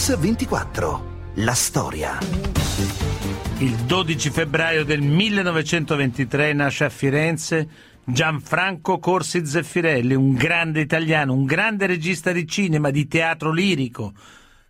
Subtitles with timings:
[0.00, 1.32] Mix 24.
[1.34, 2.18] La storia.
[3.58, 7.68] Il 12 febbraio del 1923 nasce a Firenze
[8.02, 14.14] Gianfranco Corsi Zeffirelli, un grande italiano, un grande regista di cinema, di teatro lirico,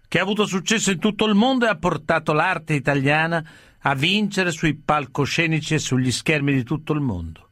[0.09, 3.41] che ha avuto successo in tutto il mondo e ha portato l'arte italiana
[3.83, 7.51] a vincere sui palcoscenici e sugli schermi di tutto il mondo.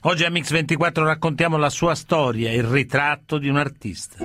[0.00, 4.16] Oggi a Mix24 raccontiamo la sua storia, il ritratto di un artista.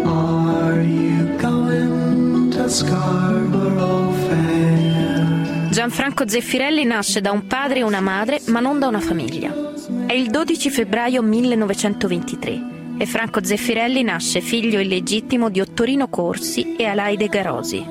[5.72, 9.74] Gianfranco Zeffirelli nasce da un padre e una madre, ma non da una famiglia.
[10.06, 12.62] È il 12 febbraio 1923
[12.98, 17.86] e Franco Zeffirelli nasce figlio illegittimo di Ottorino Corsi e Alaide Garosi.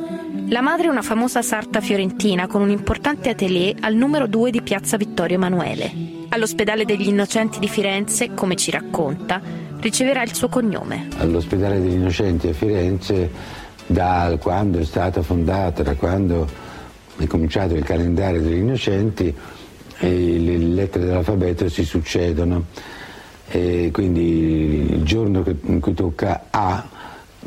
[0.49, 4.63] La madre è una famosa sarta fiorentina con un importante atelier al numero 2 di
[4.63, 5.93] piazza Vittorio Emanuele.
[6.31, 9.43] All'ospedale degli Innocenti di Firenze, come ci racconta,
[9.79, 11.09] riceverà il suo cognome.
[11.19, 13.31] All'ospedale degli Innocenti a Firenze,
[13.91, 16.47] da quando è stata fondata, da quando
[17.17, 19.35] è cominciato il calendario degli Innocenti,
[19.99, 22.67] le lettere dell'alfabeto si succedono
[23.49, 26.89] e quindi il giorno in cui tocca A,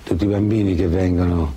[0.03, 1.53] tutti i bambini che vengono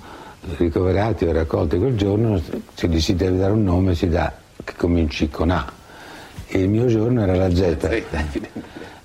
[0.55, 2.41] ricoverati o raccolti quel giorno,
[2.73, 5.69] se gli si deve dare un nome si dà che cominci con A.
[6.47, 8.03] E il mio giorno era la Z.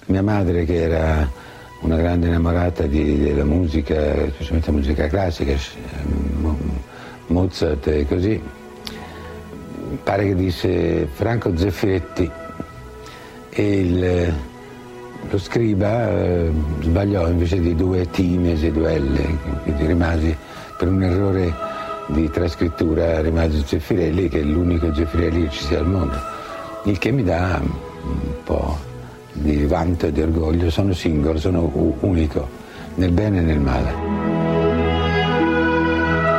[0.06, 1.28] Mia madre che era
[1.82, 3.94] una grande innamorata di, della musica,
[4.30, 5.54] specialmente musica classica,
[7.26, 8.40] Mozart e così,
[10.02, 12.30] pare che disse Franco Zeffiretti
[13.50, 14.34] e il,
[15.28, 20.36] lo scriba eh, sbagliò invece di due T mese due L, quindi rimasi
[20.78, 21.54] per un errore
[22.08, 26.16] di trascrittura rimase Zeffirelli che è l'unico Zeffirelli che ci sia al mondo,
[26.84, 28.90] il che mi dà un po'
[29.32, 32.48] di vanto e di orgoglio, sono singolo, sono unico,
[32.96, 34.40] nel bene e nel male.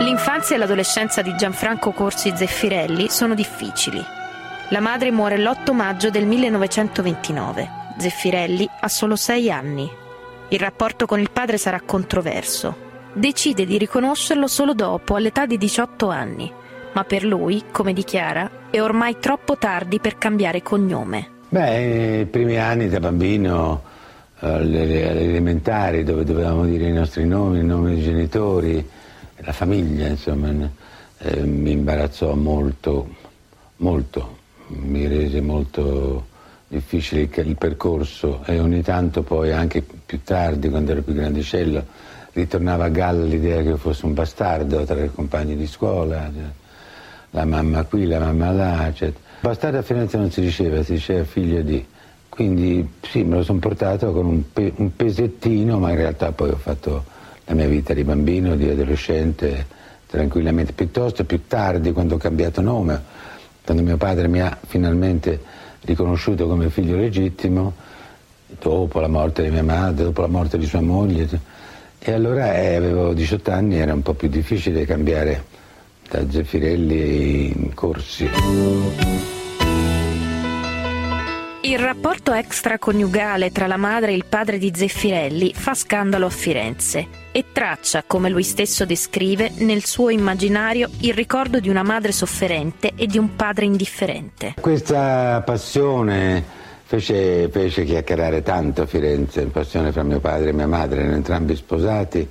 [0.04, 4.04] L'infanzia e l'adolescenza di Gianfranco Corsi Zeffirelli sono difficili.
[4.70, 7.70] La madre muore l'8 maggio del 1929.
[7.98, 9.90] Zeffirelli ha solo sei anni.
[10.50, 12.92] Il rapporto con il padre sarà controverso.
[13.14, 16.52] Decide di riconoscerlo solo dopo, all'età di 18 anni,
[16.94, 21.33] ma per lui, come dichiara, è ormai troppo tardi per cambiare cognome.
[21.54, 23.84] Beh, i primi anni da bambino,
[24.40, 28.90] alle elementari, dove dovevamo dire i nostri nomi, i nomi dei genitori,
[29.36, 30.50] la famiglia, insomma,
[31.20, 33.08] eh, mi imbarazzò molto,
[33.76, 34.38] molto,
[34.70, 36.26] mi rese molto
[36.70, 41.86] difficile il percorso e ogni tanto poi anche più tardi, quando ero più grandicello,
[42.32, 46.50] ritornava a galla l'idea che io fossi un bastardo tra i compagni di scuola, cioè,
[47.30, 49.23] la mamma qui, la mamma là, eccetera.
[49.44, 51.86] Bastardo a Firenze non si diceva, si diceva figlio di.
[52.30, 56.52] Quindi sì, me lo sono portato con un, pe- un pesettino, ma in realtà poi
[56.52, 57.04] ho fatto
[57.44, 59.66] la mia vita di bambino, di adolescente,
[60.08, 60.72] tranquillamente.
[60.72, 63.04] Piuttosto più tardi, quando ho cambiato nome,
[63.66, 65.42] quando mio padre mi ha finalmente
[65.82, 67.74] riconosciuto come figlio legittimo,
[68.48, 71.28] dopo la morte di mia madre, dopo la morte di sua moglie.
[72.00, 75.44] E allora eh, avevo 18 anni, era un po' più difficile cambiare
[76.14, 78.30] da Zeffirelli in corsi.
[81.62, 87.08] Il rapporto extraconiugale tra la madre e il padre di Zeffirelli fa scandalo a Firenze
[87.32, 92.92] e traccia, come lui stesso descrive, nel suo immaginario il ricordo di una madre sofferente
[92.96, 94.54] e di un padre indifferente.
[94.60, 96.44] Questa passione
[96.84, 101.56] fece, fece chiacchierare tanto a Firenze, passione fra mio padre e mia madre, erano entrambi
[101.56, 102.30] sposati.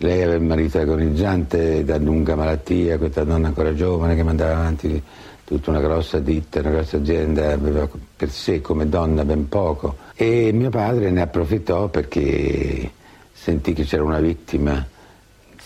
[0.00, 5.02] Lei aveva un marito agonizzante da lunga malattia, questa donna ancora giovane che mandava avanti
[5.42, 9.96] tutta una grossa ditta, una grossa azienda, aveva per sé come donna ben poco.
[10.14, 12.88] E mio padre ne approfittò perché
[13.32, 14.86] sentì che c'era una vittima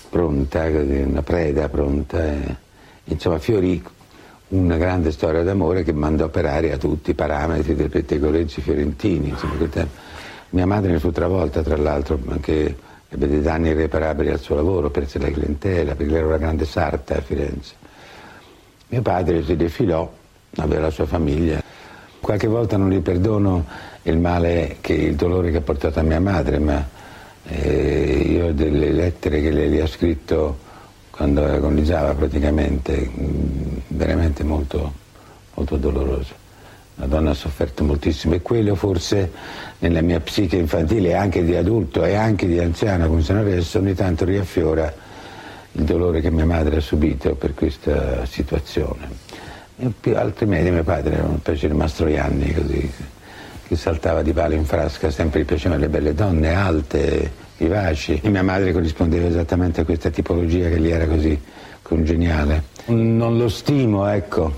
[0.08, 2.22] pronta, una preda pronta.
[2.22, 2.56] E,
[3.04, 3.82] insomma, fiorì
[4.48, 9.28] una grande storia d'amore che mandò per aria tutti i parametri dei pettegolezzi fiorentini.
[9.28, 9.68] Insomma,
[10.50, 14.88] mia madre ne fu travolta, tra l'altro, anche ebbe dei danni irreparabili al suo lavoro,
[14.88, 17.74] perse la clientela, perché era una grande sarta a Firenze.
[18.88, 20.10] Mio padre si defilò,
[20.56, 21.62] aveva la sua famiglia.
[22.20, 23.66] Qualche volta non gli perdono
[24.02, 26.88] il male, che, il dolore che ha portato a mia madre, ma
[27.44, 30.70] eh, io ho delle lettere che lei gli ha scritto
[31.10, 34.90] quando agonizzava praticamente, mm, veramente molto,
[35.54, 36.41] molto dolorose.
[36.96, 39.30] La donna ha sofferto moltissimo e quello forse
[39.78, 43.94] nella mia psiche infantile, anche di adulto e anche di anziano come sono adesso, ogni
[43.94, 44.92] tanto riaffiora
[45.72, 49.08] il dolore che mia madre ha subito per questa situazione.
[49.78, 52.92] E più altri medi, mio padre era una specie di Mastroianni così,
[53.66, 58.20] che saltava di palo in frasca, sempre gli piacevano le belle donne, alte, vivaci.
[58.22, 61.40] E mia madre corrispondeva esattamente a questa tipologia che gli era così
[61.80, 62.64] congeniale.
[62.86, 64.52] Non lo stimo, ecco,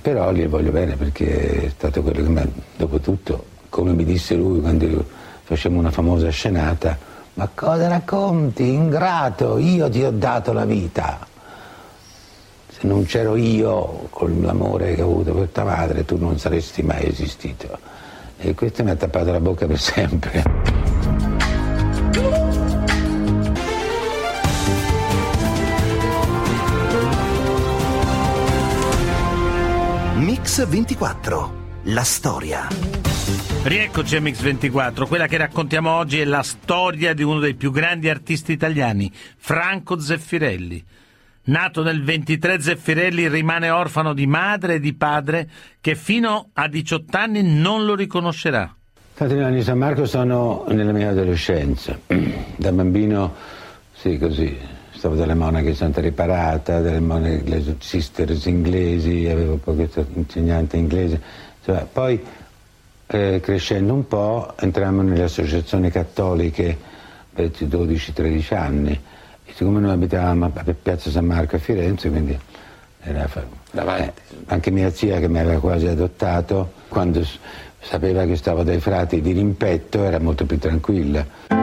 [0.00, 4.34] però gli voglio bene perché è stato quello che mi dopo tutto, come mi disse
[4.34, 5.04] lui quando
[5.42, 6.96] facevamo una famosa scenata,
[7.34, 11.26] ma cosa racconti, ingrato, io ti ho dato la vita.
[12.68, 16.82] Se non c'ero io con l'amore che ho avuto per tua madre, tu non saresti
[16.82, 17.78] mai esistito.
[18.38, 20.42] E questo mi ha tappato la bocca per sempre.
[30.42, 31.52] Mix 24.
[31.84, 32.66] La storia.
[33.62, 38.08] Rieccoci a Mix24, quella che raccontiamo oggi è la storia di uno dei più grandi
[38.08, 40.84] artisti italiani, Franco Zeffirelli.
[41.44, 45.48] Nato nel 23 Zeffirelli rimane orfano di madre e di padre
[45.80, 48.74] che fino a 18 anni non lo riconoscerà.
[49.14, 51.96] Tanti anni di San Marco sono nella mia adolescenza.
[52.56, 53.32] Da bambino,
[53.92, 54.58] sì, così,
[55.02, 61.20] stavo dalle monache Santa Riparata, delle monache, le sisters inglesi, avevo poi questo insegnante inglese.
[61.58, 62.24] Insomma, poi
[63.08, 66.78] eh, crescendo un po' entrammo nelle associazioni cattoliche
[67.32, 68.92] per 12-13 anni
[69.44, 72.38] e siccome noi abitavamo a Piazza San Marco a Firenze, quindi
[73.00, 73.28] era.
[73.72, 74.12] Eh,
[74.46, 77.26] anche mia zia che mi aveva quasi adottato, quando
[77.80, 81.61] sapeva che stavo dai frati di rimpetto era molto più tranquilla.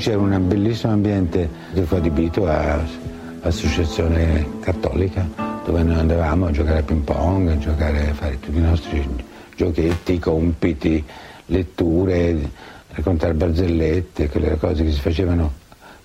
[0.00, 5.28] C'era un bellissimo ambiente che fu adibito all'associazione cattolica
[5.64, 9.06] dove noi andavamo a giocare a ping pong, a giocare a fare tutti i nostri
[9.54, 11.04] giochetti, compiti,
[11.46, 12.50] letture,
[12.88, 15.52] raccontare barzellette, quelle cose che si facevano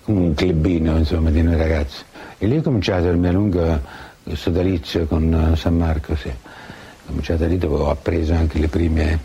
[0.02, 2.02] come un clubino insomma di noi ragazzi.
[2.36, 3.80] E lì è cominciato il mio lungo
[4.30, 6.28] sodalizio con San Marco, sì.
[6.28, 9.18] Ho cominciato lì dove ho appreso anche le prime,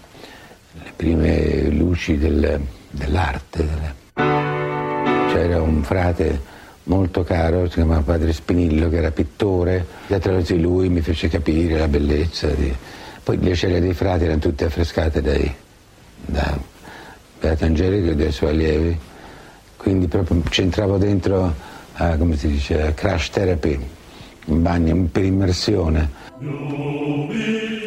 [0.73, 3.65] le prime luci del, dell'arte.
[3.65, 4.50] Delle
[5.31, 6.39] c'era un frate
[6.83, 11.29] molto caro, si chiamava padre Spinillo, che era pittore, e attraverso di lui mi fece
[11.29, 12.47] capire la bellezza.
[12.47, 12.73] Di...
[13.23, 15.53] Poi le celle dei frati erano tutte affrescate dai,
[16.25, 16.57] da
[17.39, 18.99] Beato Angelico e dai suoi allievi,
[19.77, 21.53] quindi proprio c'entravo dentro
[21.93, 23.79] a, come si dice, crash therapy,
[24.45, 26.19] in bagno, per immersione.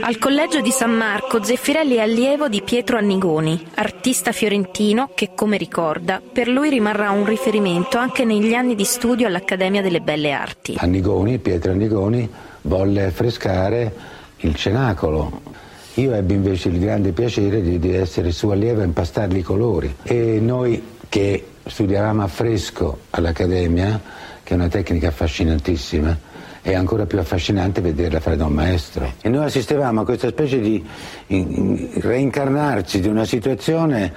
[0.00, 5.56] Al collegio di San Marco Zeffirelli è allievo di Pietro Annigoni, artista fiorentino che, come
[5.56, 10.74] ricorda, per lui rimarrà un riferimento anche negli anni di studio all'Accademia delle Belle Arti.
[10.76, 12.30] Annigoni, Pietro Annigoni,
[12.62, 13.92] volle affrescare
[14.36, 15.40] il cenacolo.
[15.94, 19.94] Io ebbi invece il grande piacere di, di essere suo allievo e impastargli i colori.
[20.02, 24.00] E noi che studiavamo a fresco all'Accademia,
[24.42, 26.32] che è una tecnica affascinantissima,
[26.64, 29.12] è ancora più affascinante vederla fare da un maestro.
[29.20, 30.82] E noi assistevamo a questa specie di
[31.26, 34.10] reincarnarci di una situazione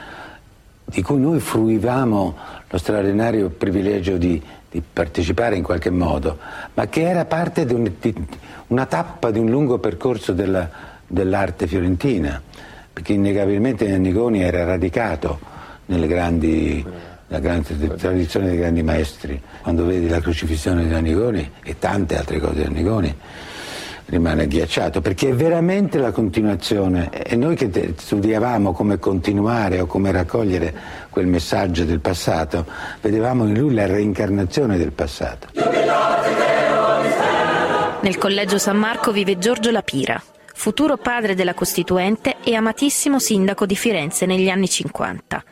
[0.85, 2.37] di cui noi fruivamo
[2.69, 4.41] lo straordinario privilegio di,
[4.71, 6.37] di partecipare in qualche modo,
[6.73, 8.15] ma che era parte di, un, di
[8.67, 10.69] una tappa di un lungo percorso della,
[11.05, 12.41] dell'arte fiorentina,
[12.93, 15.37] perché innegabilmente Annigoni era radicato
[15.87, 16.85] nelle grandi
[17.27, 19.41] la grande tradizione dei grandi maestri.
[19.61, 23.15] Quando vedi la crocifissione di Annigoni e tante altre cose di Annigoni,
[24.05, 27.09] rimane ghiacciato perché è veramente la continuazione.
[27.11, 30.73] E noi che studiavamo come continuare o come raccogliere
[31.09, 32.65] quel messaggio del passato
[33.01, 35.47] vedevamo in lui la reincarnazione del passato.
[37.99, 40.21] Nel collegio San Marco vive Giorgio Lapira
[40.53, 45.43] futuro padre della Costituente e amatissimo sindaco di Firenze negli anni 50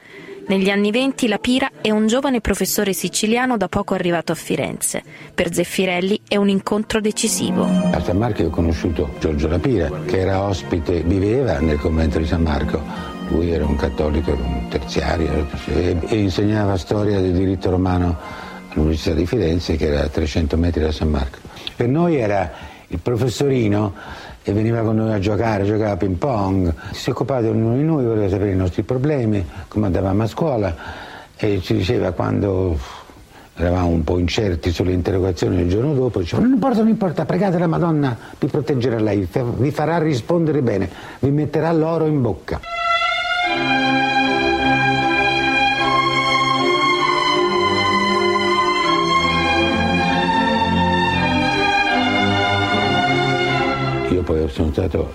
[0.48, 5.02] negli anni venti la Pira è un giovane professore siciliano da poco arrivato a Firenze.
[5.34, 7.64] Per Zeffirelli è un incontro decisivo.
[7.64, 12.44] A San Marco ho conosciuto Giorgio Lapira, che era ospite, viveva nel convento di San
[12.44, 12.80] Marco.
[13.30, 18.16] Lui era un cattolico, un terziario e, e insegnava storia del diritto romano
[18.70, 21.40] all'Università di Firenze, che era a 300 metri da San Marco.
[21.76, 22.52] Per noi era
[22.90, 23.94] il professorino
[24.48, 27.84] e veniva con noi a giocare, giocava a ping pong, si occupava di ognuno di
[27.84, 30.76] noi, voleva sapere i nostri problemi, come andavamo a scuola
[31.36, 32.78] e ci diceva quando
[33.56, 37.58] eravamo un po' incerti sulle interrogazioni il giorno dopo, diceva non importa, non importa, pregate
[37.58, 42.60] la Madonna, vi proteggerà lei, vi farà rispondere bene, vi metterà l'oro in bocca.
[54.26, 55.14] Poi sono stato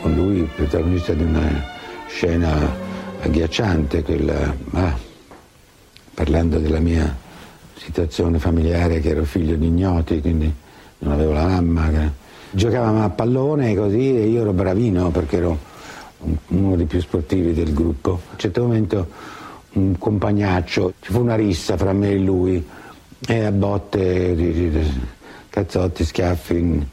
[0.00, 1.64] con lui protagonista di una
[2.06, 2.72] scena
[3.20, 4.96] agghiacciante, quella, ah,
[6.14, 7.14] parlando della mia
[7.74, 10.52] situazione familiare, che ero figlio di ignoti, quindi
[10.98, 11.88] non avevo la mamma.
[11.90, 12.10] Che...
[12.52, 15.58] Giocavamo a pallone così e io ero bravino perché ero
[16.48, 18.10] uno dei più sportivi del gruppo.
[18.10, 19.08] A un certo momento
[19.72, 22.64] un compagnaccio, ci fu una rissa fra me e lui
[23.26, 24.34] e a botte,
[25.50, 26.86] cazzotti, schiaffi.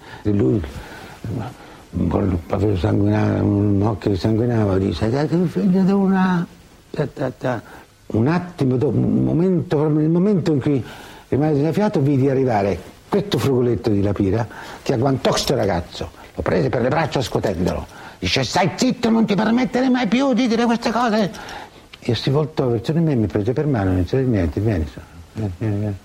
[1.27, 5.09] E lui proprio sanguinava, un occhio sanguinava, dice,
[5.47, 6.45] figlio di una...
[8.07, 10.83] Un attimo, dopo, un momento, nel momento in cui
[11.27, 12.79] rimase da fiato vidi arrivare
[13.09, 14.47] questo frugoletto di Lapira
[14.81, 17.87] che agguantò questo ragazzo, lo prese per le braccia scotendolo,
[18.19, 21.31] dice stai zitto, non ti permettere mai più di dire queste cose.
[22.01, 24.85] Io si voltò verso di me, mi prese per mano, non c'era niente, vieni,
[25.33, 25.95] vieni, vieni.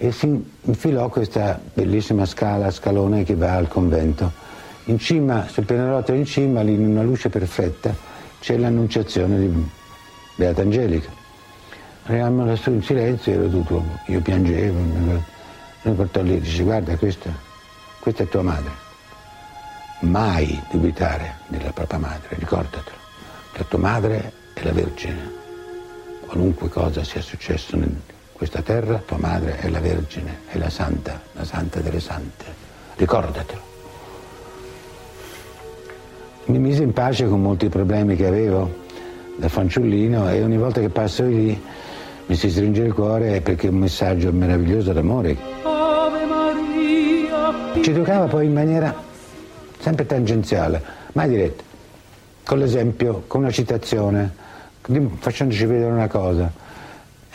[0.00, 0.26] E si
[0.62, 4.30] infilò questa bellissima scala, scalone che va al convento.
[4.84, 7.92] In cima, sul pianerottolo in cima, in una luce perfetta,
[8.38, 9.68] c'è l'annunciazione di
[10.36, 11.10] Beata Angelica.
[12.04, 14.78] Arrivammo lassù in silenzio, ero tutto, io piangevo,
[15.82, 17.30] mi portò lì e dice guarda questa,
[17.98, 18.70] questa è tua madre.
[20.00, 22.96] Mai dubitare della propria madre, ricordatelo.
[23.56, 25.32] La tua madre è la Vergine.
[26.20, 27.82] Qualunque cosa sia successo in
[28.38, 32.44] questa terra, tua madre è la Vergine, è la Santa, la Santa delle Sante.
[32.94, 33.60] Ricordatelo.
[36.44, 38.72] Mi mise in pace con molti problemi che avevo
[39.36, 41.60] da fanciullino e ogni volta che passo lì
[42.26, 45.36] mi si stringe il cuore perché è un messaggio meraviglioso d'amore.
[47.82, 48.94] Ci toccava poi in maniera
[49.80, 50.80] sempre tangenziale,
[51.12, 51.64] mai diretta,
[52.44, 54.32] con l'esempio, con una citazione,
[55.18, 56.66] facendoci vedere una cosa.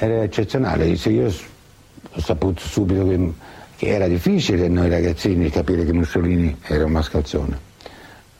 [0.04, 3.32] Era eccezionale, io ho saputo subito che,
[3.78, 7.58] che era difficile noi ragazzini capire che Mussolini era un mascalzone,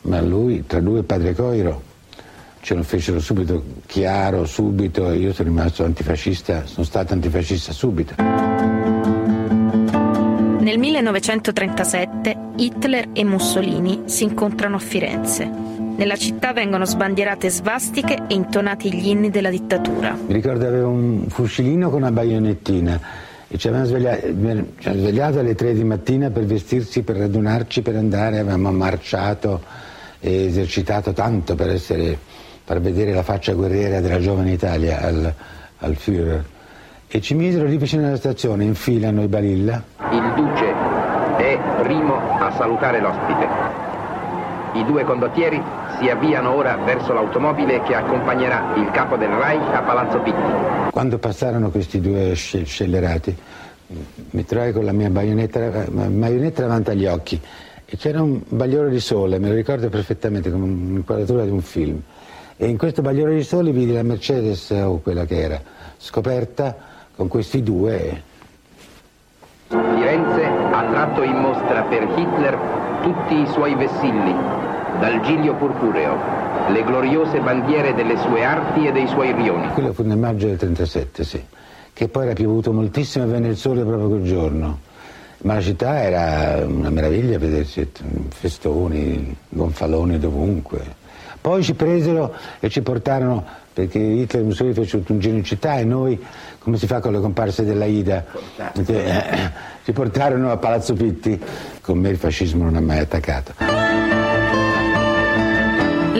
[0.02, 1.82] ma lui, tra lui e Padre Coiro,
[2.60, 8.14] ce lo fecero subito chiaro, subito, e io sono rimasto antifascista, sono stato antifascista subito.
[10.58, 15.73] Nel 1937 Hitler e Mussolini si incontrano a Firenze.
[15.96, 20.16] Nella città vengono sbandierate svastiche e intonati gli inni della dittatura.
[20.26, 23.00] Mi ricordo avevo un fucilino con una baionettina
[23.46, 27.94] e ci avevamo svegliato, ci svegliato alle tre di mattina per vestirsi, per radunarci, per
[27.94, 29.62] andare, avevamo marciato
[30.18, 32.18] e esercitato tanto per essere
[32.64, 35.32] far vedere la faccia guerriera della giovane Italia al,
[35.78, 36.42] al Führer.
[37.06, 39.80] E ci misero lì vicino alla stazione, in fila noi Balilla.
[40.10, 40.74] Il duce
[41.36, 43.46] è primo a salutare l'ospite.
[44.72, 45.62] I due condottieri
[46.04, 50.90] si avviano ora verso l'automobile che accompagnerà il capo del Reich a Palazzo Pitti.
[50.90, 53.34] Quando passarono questi due scellerati,
[54.30, 57.40] mi trovai con la mia baionetta, baionetta davanti agli occhi
[57.86, 61.98] e c'era un bagliore di sole, me lo ricordo perfettamente come un'inquadratura di un film
[62.58, 65.58] e in questo bagliore di sole vidi la Mercedes, o quella che era,
[65.96, 66.76] scoperta
[67.16, 68.22] con questi due.
[69.68, 72.58] Firenze ha tratto in mostra per Hitler
[73.02, 74.53] tutti i suoi vessilli,
[74.98, 76.16] dal giglio purpureo,
[76.68, 79.68] le gloriose bandiere delle sue arti e dei suoi rioni.
[79.68, 81.42] Quello fu nel maggio del 37, sì,
[81.92, 84.78] che poi era piovuto moltissimo e venne il sole proprio quel giorno.
[85.38, 87.90] Ma la città era una meraviglia vedersi
[88.30, 91.02] festoni, gonfaloni dovunque.
[91.38, 95.76] Poi ci presero e ci portarono, perché Hitler e Mussolini fecero un giro in città
[95.76, 96.18] e noi,
[96.58, 98.24] come si fa con le comparse della Ida,
[98.86, 99.50] eh,
[99.84, 101.38] ci portarono a Palazzo Pitti.
[101.82, 103.83] Con me il fascismo non ha mai attaccato.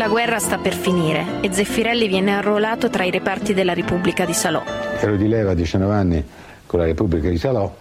[0.04, 4.34] La guerra sta per finire e Zeffirelli viene arruolato tra i reparti della Repubblica di
[4.34, 4.62] Salò.
[5.00, 6.22] Ero di leva a 19 anni
[6.66, 7.74] con la Repubblica di Salò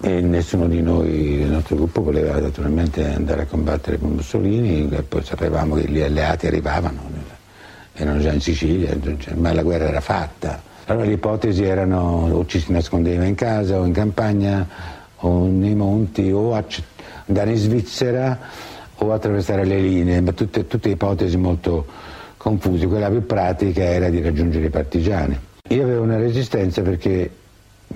[0.00, 5.22] e nessuno di noi del nostro gruppo voleva naturalmente andare a combattere con Mussolini poi
[5.22, 7.02] sapevamo che gli alleati arrivavano,
[7.92, 8.96] erano già in Sicilia,
[9.34, 10.58] ma la guerra era fatta.
[10.86, 14.66] Allora le ipotesi erano o ci si nascondeva in casa o in campagna
[15.16, 16.54] o nei monti o
[17.26, 18.38] andare in Svizzera
[19.02, 21.86] o attraversare le linee, ma tutte, tutte ipotesi molto
[22.36, 22.86] confuse.
[22.86, 25.38] Quella più pratica era di raggiungere i partigiani.
[25.68, 27.30] Io avevo una resistenza perché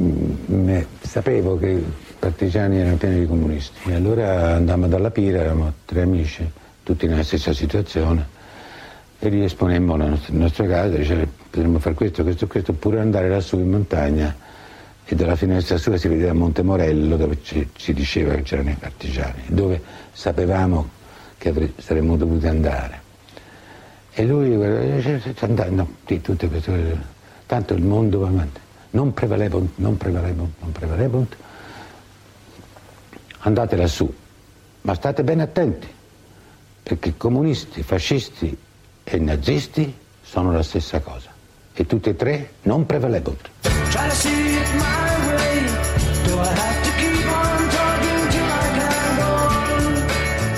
[0.02, 1.84] Mm, sapevo che i
[2.18, 6.46] partigiani erano pieni di comunisti e allora andammo dalla Pira, eravamo tre amici,
[6.82, 8.28] tutti nella stessa situazione
[9.18, 13.00] e gli esponemmo la nostra, il nostro caso, dicevamo potremmo fare questo, questo, questo, oppure
[13.00, 14.36] andare lassù in montagna
[15.02, 18.76] e dalla finestra sua si vedeva Monte Morello dove ci, ci diceva che c'erano i
[18.78, 19.80] partigiani, dove
[20.12, 20.90] sapevamo
[21.38, 23.00] che saremmo dovuti andare.
[24.12, 26.98] E lui diceva, no, di tutte queste cose,
[27.46, 28.60] tanto il mondo va avanti
[28.96, 31.36] non prevalebunt, non prevalebunt, non prevalebunt,
[33.40, 34.12] andate lassù,
[34.80, 35.86] ma state ben attenti,
[36.82, 38.56] perché comunisti, fascisti
[39.04, 41.30] e nazisti sono la stessa cosa
[41.74, 43.50] e tutti e tre non prevalebunt.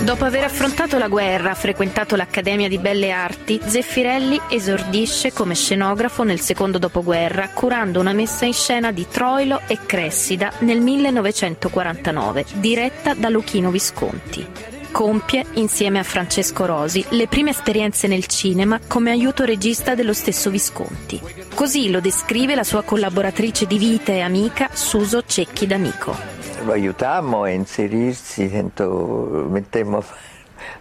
[0.09, 6.41] Dopo aver affrontato la guerra, frequentato l'Accademia di Belle Arti, Zeffirelli esordisce come scenografo nel
[6.41, 13.29] secondo dopoguerra, curando una messa in scena di Troilo e Cressida nel 1949, diretta da
[13.29, 14.47] Luchino Visconti.
[14.91, 20.49] Compie, insieme a Francesco Rosi, le prime esperienze nel cinema come aiuto regista dello stesso
[20.49, 21.21] Visconti.
[21.53, 27.43] Così lo descrive la sua collaboratrice di vita e amica Suso Cecchi D'Amico lo aiutammo
[27.43, 30.03] a inserirsi, sento, mettemmo,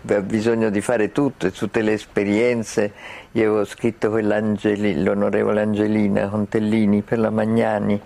[0.03, 2.93] aveva bisogno di fare tutto, tutte le esperienze.
[3.33, 8.01] Io avevo scritto l'onorevole Angelina Contellini per la Magnani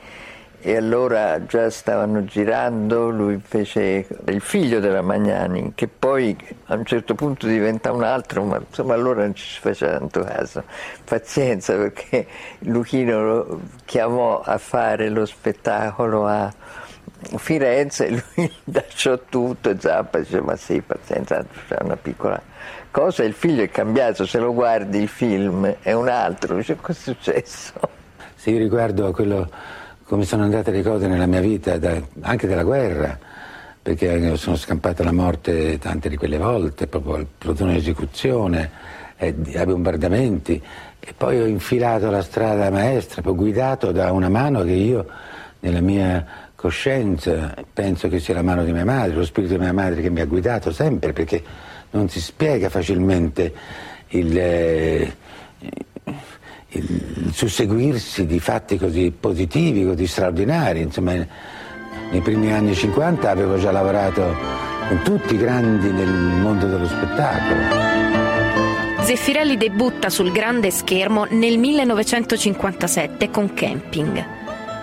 [0.63, 6.86] e allora già stavano girando, lui fece il figlio della Magnani, che poi a un
[6.86, 10.63] certo punto diventa un altro, ma insomma allora non ci faceva tanto caso.
[11.04, 12.28] Pazienza perché
[12.60, 16.54] Luchino lo chiamò a fare lo spettacolo a
[17.38, 22.42] Firenze, lui lasciò tutto e Zappa dice ma sì, pazienza, c'è una piccola
[22.92, 27.00] cosa, il figlio è cambiato, se lo guardi il film è un altro, dice cosa
[27.00, 27.74] è successo?
[28.36, 29.50] Sì, riguardo a quello,
[30.04, 33.18] come sono andate le cose nella mia vita, da, anche della guerra,
[33.82, 38.72] perché sono scampato alla morte tante di quelle volte, proprio al plotone esecuzione,
[39.18, 40.62] eh, ai bombardamenti,
[41.00, 45.06] e poi ho infilato la strada maestra, poi guidato da una mano che io
[45.60, 46.25] nella mia
[46.62, 50.12] coscienza, penso che sia la mano di mia madre, lo spirito di mia madre che
[50.12, 51.44] mi ha guidato sempre, perché
[51.89, 53.51] non si spiega facilmente
[54.10, 55.13] il, eh,
[56.68, 60.82] il susseguirsi di fatti così positivi, così straordinari.
[60.82, 64.22] Insomma, nei primi anni 50 avevo già lavorato
[64.88, 67.89] con tutti i grandi nel mondo dello spettacolo.
[69.01, 74.40] Zeffirelli debutta sul grande schermo nel 1957 con Camping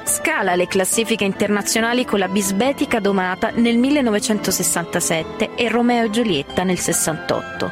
[0.08, 6.78] scala le classifiche internazionali con la Bisbetica Domata nel 1967 e Romeo e Giulietta nel
[6.78, 7.70] 68.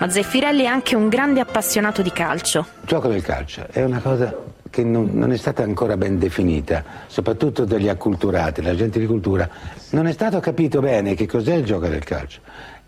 [0.00, 2.66] Ma Zeffirelli è anche un grande appassionato di calcio.
[2.80, 4.34] Il gioco del calcio è una cosa
[4.70, 9.48] che non, non, è stata ancora ben definita, soprattutto dagli acculturati, la gente di cultura.
[9.90, 12.40] Non è stato capito bene che cos'è il gioco del calcio.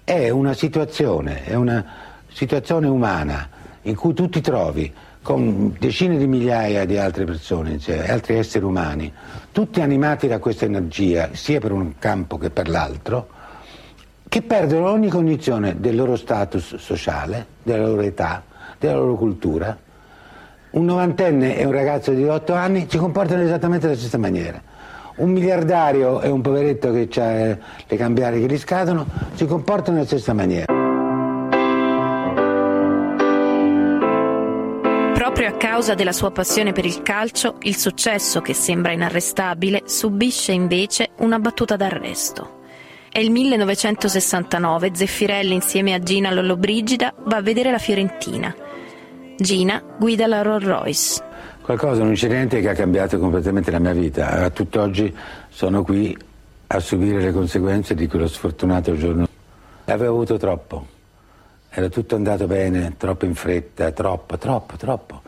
[0.02, 1.85] È una situazione, è una
[2.33, 3.46] situazione umana
[3.83, 8.64] in cui tu ti trovi con decine di migliaia di altre persone, cioè, altri esseri
[8.64, 9.12] umani,
[9.52, 13.28] tutti animati da questa energia, sia per un campo che per l'altro,
[14.28, 18.42] che perdono ogni cognizione del loro status sociale, della loro età,
[18.78, 19.76] della loro cultura.
[20.70, 24.62] Un novantenne e un ragazzo di 8 anni si comportano esattamente alla stessa maniera.
[25.16, 29.04] Un miliardario e un poveretto che ha le cambiali che gli scadono
[29.35, 30.69] si comportano alla stessa maniera.
[35.40, 40.53] Proprio a causa della sua passione per il calcio, il successo, che sembra inarrestabile, subisce
[40.53, 42.61] invece una battuta d'arresto.
[43.09, 48.55] È il 1969, Zeffirelli insieme a Gina Lollobrigida va a vedere la Fiorentina.
[49.38, 51.24] Gina guida la Rolls Royce.
[51.62, 54.42] Qualcosa, un incidente che ha cambiato completamente la mia vita.
[54.42, 55.16] A tutt'oggi
[55.48, 56.14] sono qui
[56.66, 59.26] a subire le conseguenze di quello sfortunato giorno.
[59.87, 60.98] Avevo avuto troppo
[61.72, 65.22] era tutto andato bene, troppo in fretta, troppo, troppo, troppo.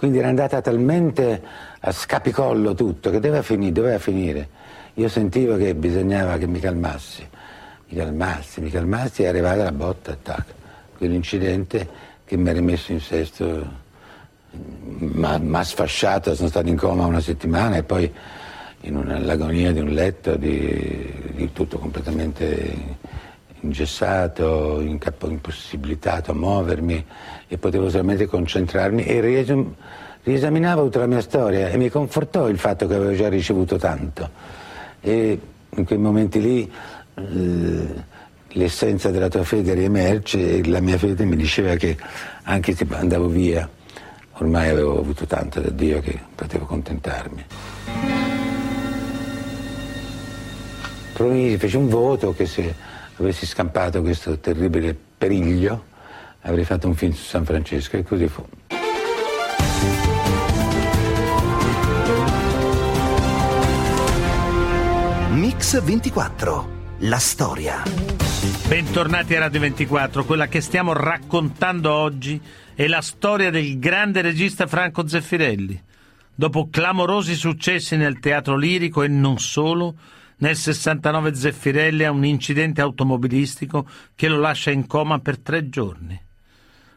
[0.00, 1.42] Quindi era andata talmente
[1.78, 4.48] a scapicollo tutto che doveva finire, doveva finire.
[4.94, 7.28] Io sentivo che bisognava che mi calmassi,
[7.86, 10.44] mi calmassi, mi calmassi e arrivata la botta, tac.
[10.96, 11.86] Quell'incidente
[12.24, 13.70] che mi ha rimesso in sesto,
[14.52, 18.10] mi ha sfasciato, sono stato in coma una settimana e poi
[18.80, 22.96] in un'agonia di un letto, di, di tutto completamente
[23.60, 27.04] ingessato, impossibilitato a muovermi
[27.48, 29.74] e potevo solamente concentrarmi e riesum-
[30.22, 34.30] riesaminavo tutta la mia storia e mi confortò il fatto che avevo già ricevuto tanto.
[35.00, 36.72] E in quei momenti lì
[38.52, 41.96] l'essenza della tua fede riemerge e la mia fede mi diceva che
[42.42, 43.68] anche se andavo via
[44.34, 47.44] ormai avevo avuto tanto da Dio che potevo contentarmi.
[51.12, 52.74] Promisi, fece un voto che se
[53.22, 55.84] avessi scampato questo terribile periglio,
[56.42, 58.46] avrei fatto un film su San Francesco e così fu.
[65.32, 67.82] Mix 24, la storia.
[68.66, 72.40] Bentornati a Radio 24, quella che stiamo raccontando oggi
[72.74, 75.82] è la storia del grande regista Franco Zeffirelli.
[76.34, 79.94] Dopo clamorosi successi nel teatro lirico e non solo,
[80.40, 86.20] nel 69 Zeffirelli ha un incidente automobilistico che lo lascia in coma per tre giorni.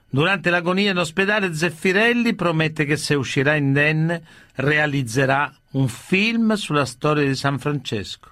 [0.10, 4.21] Durante l'agonia in ospedale Zeffirelli promette che se uscirà indenne
[4.56, 8.29] realizzerà un film sulla storia di San Francesco.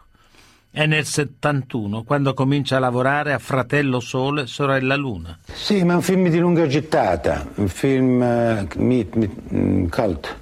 [0.69, 5.38] È nel 71 quando comincia a lavorare a Fratello Sole, Sorella Luna.
[5.52, 10.38] Sì, ma è un film di lunga gittata, un film uh, meet, meet, um, cult,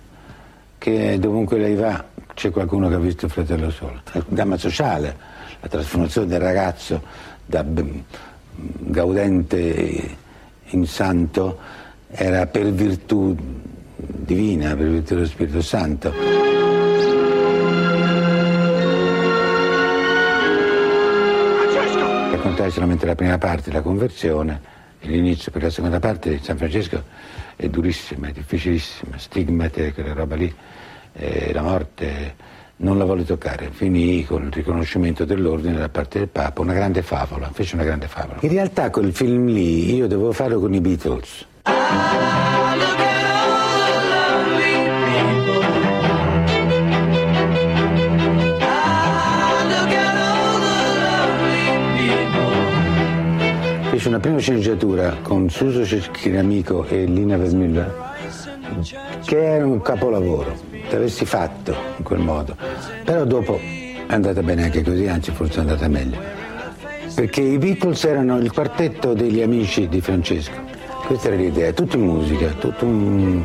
[0.78, 2.06] che dovunque lei va
[2.40, 4.02] c'è qualcuno che ha visto Fratello Sole.
[4.14, 5.14] È un dramma sociale,
[5.60, 7.04] la trasformazione del ragazzo
[7.46, 7.66] da
[8.56, 10.18] gaudente
[10.64, 11.60] in santo
[12.08, 13.36] era per virtù
[13.98, 16.14] divina, per virtù dello Spirito Santo.
[22.32, 24.62] Raccontare solamente la prima parte, la conversione,
[25.02, 27.04] l'inizio per la seconda parte di San Francesco
[27.58, 30.56] è durissima, è difficilissima, stigmate, quella roba lì,
[31.14, 32.36] eh, la morte
[32.82, 37.02] non la volle toccare, finì con il riconoscimento dell'ordine da parte del Papa, una grande
[37.02, 38.38] favola, fece una grande favola.
[38.42, 41.48] In realtà quel film lì io dovevo farlo con i Beatles.
[53.90, 58.09] Fece una prima sceneggiatura con Suso Chiramico e Lina Vermüller
[59.26, 60.56] che era un capolavoro,
[60.90, 62.56] l'avessi fatto in quel modo.
[63.04, 66.18] Però dopo è andata bene anche così, anzi forse è andata meglio.
[67.14, 70.68] Perché i Beatles erano il quartetto degli amici di Francesco.
[71.06, 73.44] Questa era l'idea, tutto in musica, tutto un,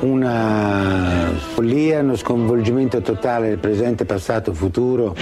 [0.00, 5.14] una follia, uno sconvolgimento totale del presente, passato, futuro.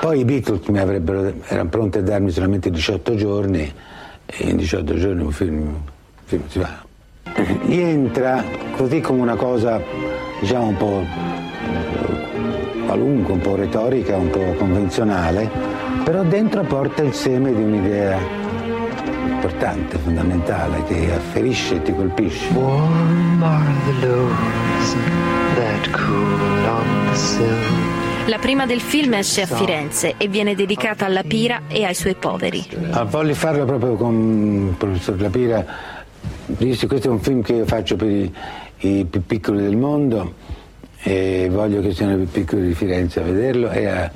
[0.00, 3.72] Poi i Beatles mi avrebbero, erano pronti a darmi solamente 18 giorni
[4.26, 5.74] e in 18 giorni un film,
[6.24, 6.86] film si va.
[7.64, 8.42] Gli entra
[8.76, 9.80] così come una cosa,
[10.40, 11.04] diciamo, un po'
[12.86, 15.48] qualunque, un po' retorica, un po' convenzionale,
[16.04, 18.47] però dentro porta il seme di un'idea
[19.26, 22.52] importante, fondamentale, che afferisce e ti colpisce.
[22.52, 24.94] Warm are the loaves
[25.54, 27.96] that cool on the sill.
[28.26, 32.14] La prima del film esce a Firenze e viene dedicata alla Pira e ai suoi
[32.14, 32.62] poveri.
[32.90, 35.64] Ah, voglio farlo proprio con il professor Lapira.
[36.44, 38.34] Disse questo è un film che io faccio per i,
[38.80, 40.34] i più piccoli del mondo
[41.00, 43.70] e voglio che siano i più piccoli di Firenze a vederlo.
[43.70, 44.10] E a,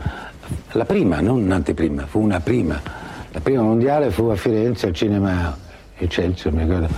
[0.73, 3.02] la prima, non un'anteprima, fu una prima
[3.33, 5.57] la prima mondiale fu a Firenze al cinema
[5.97, 6.89] Excelsior, mi ricordo,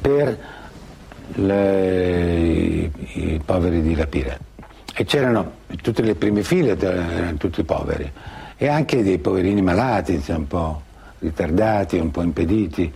[0.00, 0.38] per
[1.34, 4.36] le, i, i, poveri di Lapira.
[4.94, 5.52] E c'erano
[5.82, 8.10] tutte le prime file, erano tutti poveri,
[8.56, 10.82] e anche dei poverini malati, insomma, un po'
[11.18, 12.92] ritardati, un po' impediti,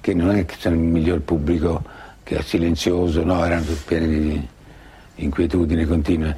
[0.00, 1.82] che non è che sono il miglior pubblico,
[2.22, 4.48] che è silenzioso, no, erano tutti pieni di
[5.16, 6.36] inquietudini continue.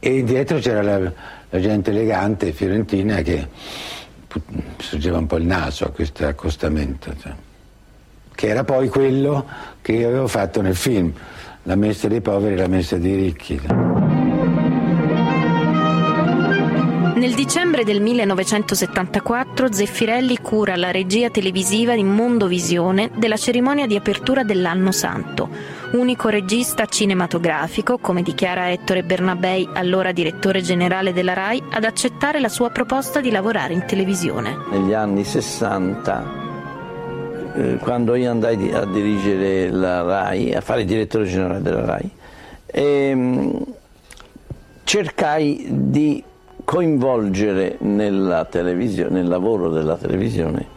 [0.00, 1.12] E dietro c'era la,
[1.50, 3.48] la gente elegante fiorentina che
[4.78, 7.32] sorgeva un po' il naso a questo accostamento, cioè,
[8.34, 9.46] che era poi quello
[9.80, 11.12] che io avevo fatto nel film,
[11.64, 13.60] la messa dei poveri e la messa dei ricchi.
[17.16, 24.44] Nel dicembre del 1974 Zeffirelli cura la regia televisiva in Mondovisione della cerimonia di apertura
[24.44, 25.48] dell'Anno Santo,
[25.92, 32.48] unico regista cinematografico, come dichiara Ettore Bernabei, allora direttore generale della RAI, ad accettare la
[32.48, 34.56] sua proposta di lavorare in televisione.
[34.70, 36.24] Negli anni 60,
[37.54, 42.10] eh, quando io andai a dirigere la RAI, a fare direttore generale della RAI,
[42.66, 43.64] ehm,
[44.84, 46.22] cercai di
[46.64, 50.74] coinvolgere nel lavoro della televisione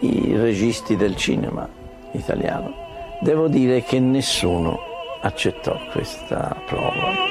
[0.00, 1.68] i registi del cinema
[2.12, 2.89] italiano.
[3.20, 4.80] Devo dire che nessuno
[5.20, 7.28] accettò questa prova.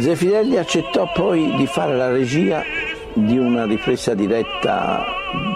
[0.00, 2.62] Zeffirelli accettò poi di fare la regia
[3.12, 5.04] di una ripresa diretta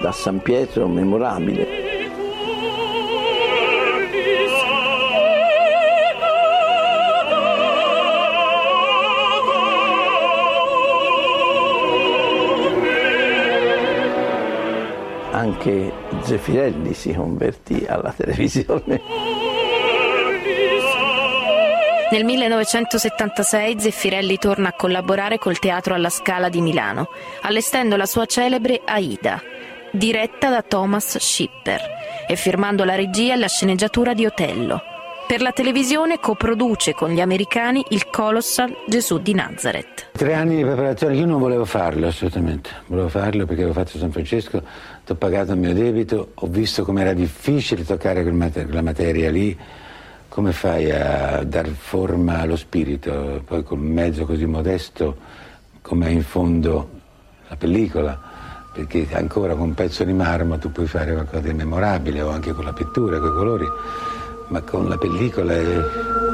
[0.01, 1.90] da San Pietro memorabile
[15.61, 15.93] anche
[16.23, 19.01] Zeffirelli si convertì alla televisione.
[22.11, 27.11] Nel 1976 Zeffirelli torna a collaborare col Teatro alla Scala di Milano,
[27.43, 29.41] allestendo la sua celebre Aida,
[29.93, 31.81] diretta da Thomas Schipper
[32.27, 34.83] e firmando la regia e la sceneggiatura di Otello.
[35.31, 40.09] Per la televisione coproduce con gli americani il Colossal Gesù di Nazareth.
[40.11, 44.11] Tre anni di preparazione, io non volevo farlo assolutamente, volevo farlo perché avevo fatto San
[44.11, 44.61] Francesco,
[45.13, 49.57] ho pagato il mio debito, ho visto com'era difficile toccare quella materia lì,
[50.29, 55.17] come fai a dar forma allo spirito, poi con un mezzo così modesto
[55.83, 56.89] come in fondo
[57.49, 58.21] la pellicola,
[58.73, 62.53] perché ancora con un pezzo di marmo tu puoi fare qualcosa di memorabile o anche
[62.53, 63.67] con la pittura, con i colori,
[64.49, 66.30] ma con la pellicola è...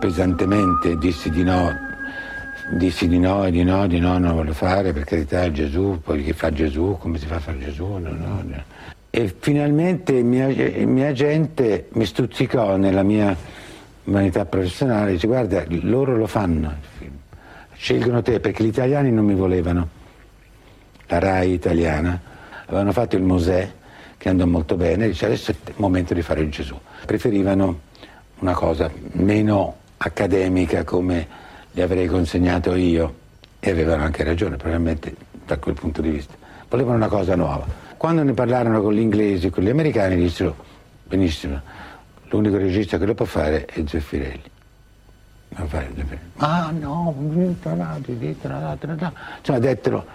[0.00, 1.88] pesantemente, dissi di no
[2.72, 6.00] dissi di no e di no, di no, non lo voglio fare, per carità Gesù,
[6.02, 7.84] poi che fa Gesù, come si fa a fare Gesù?
[7.84, 8.62] No, no, no.
[9.10, 13.36] E finalmente il mio agente mi stuzzicò nella mia
[14.04, 16.72] umanità professionale, dice guarda, loro lo fanno,
[17.72, 19.88] scelgono te perché gli italiani non mi volevano,
[21.06, 22.20] la RAI italiana,
[22.66, 23.68] avevano fatto il Mosè
[24.16, 26.78] che andò molto bene, dice adesso è il momento di fare il Gesù.
[27.04, 27.80] Preferivano
[28.38, 31.26] una cosa meno accademica come
[31.70, 33.14] le avrei consegnato io
[33.60, 36.34] e avevano anche ragione, probabilmente da quel punto di vista.
[36.68, 37.66] Volevano una cosa nuova.
[37.96, 40.56] Quando ne parlarono con gli inglesi e con gli americani dissero
[41.04, 41.60] benissimo,
[42.28, 44.50] l'unico regista che lo può fare è Zeffirelli.
[45.48, 46.30] Non fare Zeffirelli.
[46.36, 47.14] Ah no,
[49.38, 50.06] insomma dettero,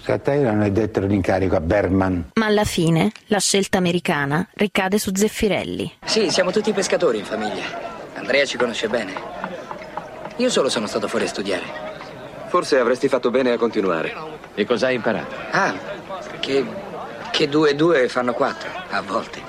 [0.00, 2.30] scattarono e dettero l'incarico a Berman.
[2.34, 5.94] Ma alla fine la scelta americana ricade su Zeffirelli.
[6.04, 7.85] Sì, siamo tutti pescatori in famiglia.
[8.16, 9.14] Andrea ci conosce bene.
[10.36, 11.64] Io solo sono stato fuori a studiare.
[12.48, 14.14] Forse avresti fatto bene a continuare.
[14.54, 15.34] E cosa hai imparato?
[15.50, 15.74] Ah,
[16.40, 16.64] che,
[17.30, 19.40] che due e due fanno quattro, a volte.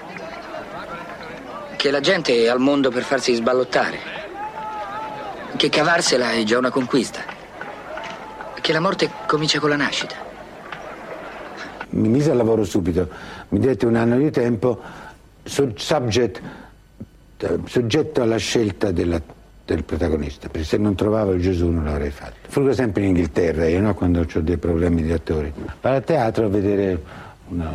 [1.76, 4.00] Che la gente è al mondo per farsi sballottare.
[5.56, 7.22] Che cavarsela è già una conquista.
[8.60, 10.16] Che la morte comincia con la nascita.
[11.90, 13.08] Mi mise al lavoro subito,
[13.50, 14.80] mi dette un anno di tempo,
[15.44, 16.42] subject,
[17.66, 19.22] soggetto alla scelta della
[19.68, 22.36] del protagonista, perché se non trovavo Gesù non l'avrei fatto.
[22.48, 25.54] Frugo sempre in Inghilterra, io no, quando ho dei problemi di attori.
[25.82, 27.04] Vado a teatro a vedere
[27.50, 27.70] una,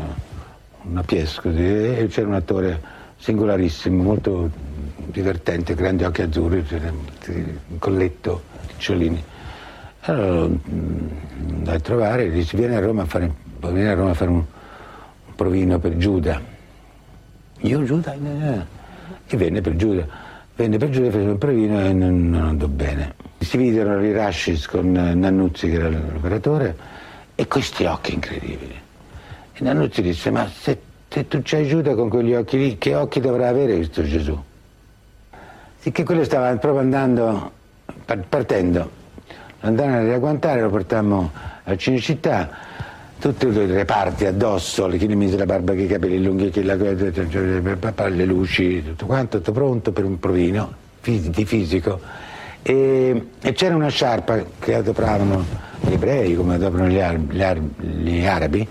[0.84, 2.80] una pièce così, e c'era un attore
[3.18, 4.50] singolarissimo, molto
[5.04, 6.64] divertente, grandi occhi azzurri,
[7.26, 9.22] un colletto, picciolini.
[10.00, 11.08] Allora mm,
[11.56, 14.36] andai a trovare, gli dice vieni a Roma a fare, a, Roma a fare un,
[14.36, 16.40] un provino per Giuda.
[17.60, 18.16] Io Giuda?
[19.26, 23.14] E venne per Giuda venne per giù, fece un provino e non, non andò bene.
[23.38, 26.76] Si videro i Rashis con Nannuzzi che era l'operatore
[27.34, 28.80] e questi occhi incredibili.
[29.54, 33.20] E Nannuzzi disse ma se, se tu ci aiuta con quegli occhi lì, che occhi
[33.20, 34.38] dovrà avere questo Gesù?
[35.78, 37.50] Sicché quello stava proprio andando,
[38.28, 38.90] partendo,
[39.60, 41.32] andando a riagguantare, lo portammo
[41.64, 42.70] a Cinecittà
[43.22, 46.74] tutti i reparti addosso, chi ne mise la barba, chi i capelli lunghi, chi la
[46.74, 52.00] le luci, tutto quanto, tutto pronto per un provino di fisico.
[52.62, 55.44] E, e c'era una sciarpa che adopravano
[55.82, 57.00] gli ebrei, come adoprano gli,
[57.78, 58.66] gli arabi,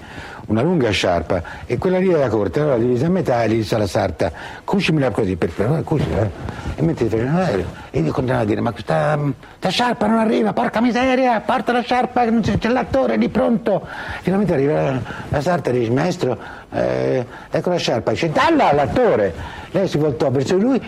[0.48, 3.56] una lunga sciarpa e quella lì era corta, allora la divisa a metà e gli
[3.56, 4.32] disse alla sarta
[4.64, 6.30] cucimela così per favore, cucimela.
[6.76, 10.54] E mentre facevano l'aereo, e io continuavo a dire ma questa, questa, sciarpa non arriva,
[10.54, 12.26] porca miseria, porta la sciarpa,
[12.58, 13.86] c'è l'attore lì pronto.
[14.22, 15.00] Finalmente arriva la,
[15.30, 16.38] la sarta e dice maestro,
[16.72, 19.34] eh, ecco la sciarpa, dice dalla all'attore.
[19.72, 20.82] Lei si voltò verso lui,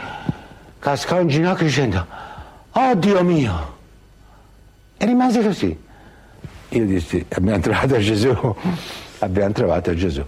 [0.80, 2.06] cascò in ginocchio dicendo,
[2.72, 3.72] oh Dio mio.
[4.98, 5.78] E rimase così.
[6.70, 8.56] Io dissi, abbiamo trovato Gesù
[9.24, 10.24] abbiamo trovato Gesù.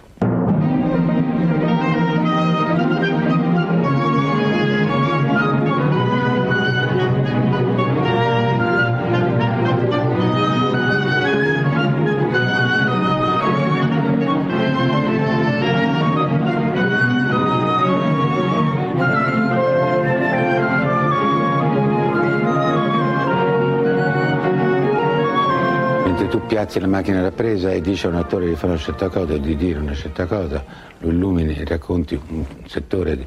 [26.65, 29.37] Piazzi la macchina da presa e dice a un attore di fare una certa cosa,
[29.37, 30.65] di dire una certa cosa,
[30.97, 33.25] lo illumini, racconti un settore di,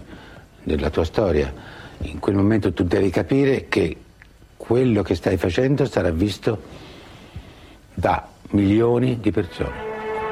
[0.65, 1.53] della tua storia,
[1.99, 3.97] in quel momento tu devi capire che
[4.57, 6.61] quello che stai facendo sarà visto
[7.95, 9.77] da milioni di persone,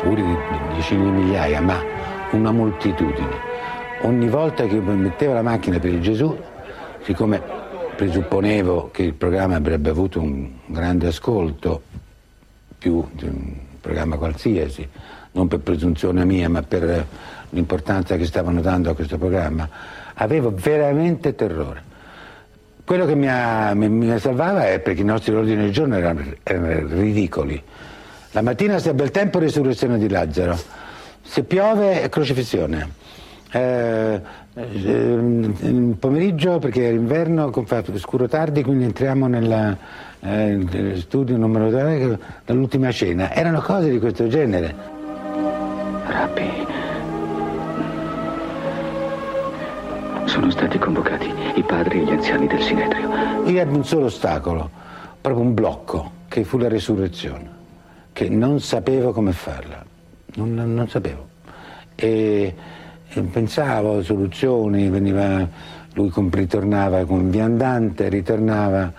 [0.02, 1.80] pure di decine di migliaia, ma
[2.32, 3.54] una moltitudine.
[4.02, 6.36] Ogni volta che mettevo la macchina per il Gesù,
[7.02, 7.40] siccome
[7.94, 11.82] presupponevo che il programma avrebbe avuto un grande ascolto
[12.78, 14.88] più di un programma qualsiasi,
[15.32, 17.06] non per presunzione mia, ma per
[17.50, 19.68] l'importanza che stavano dando a questo programma,
[20.14, 21.94] avevo veramente terrore.
[22.84, 26.24] Quello che mi, ha, mi, mi salvava è perché i nostri ordini del giorno erano,
[26.42, 27.60] erano ridicoli.
[28.30, 30.58] La mattina se è bel tempo risurrezione di Lazzaro,
[31.22, 33.04] se piove crocifissione,
[33.52, 34.20] Eh,
[34.54, 37.52] eh, pomeriggio perché era inverno,
[37.96, 39.76] scuro tardi, quindi entriamo nel
[40.20, 43.32] eh, studio numero 3 dall'ultima cena.
[43.32, 44.74] Erano cose di questo genere.
[46.06, 46.66] Rabbi,
[50.24, 53.08] sono stati convocati i padri e gli anziani del Sinedrio.
[53.46, 54.68] Io ebbi un solo ostacolo,
[55.20, 57.48] proprio un blocco, che fu la risurrezione,
[58.12, 59.84] che non sapevo come farla,
[60.34, 61.28] non, non sapevo.
[61.94, 62.54] E, e
[63.22, 65.48] pensavo a soluzioni, veniva,
[65.94, 68.92] lui ritornava come viandante, ritornava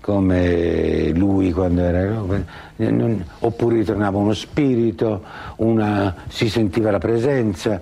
[0.00, 2.20] come lui quando era
[3.38, 5.22] oppure ritornava uno spirito,
[5.56, 7.80] una, si sentiva la presenza